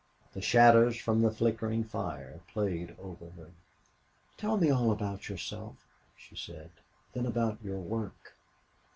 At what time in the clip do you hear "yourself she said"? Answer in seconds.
5.29-6.71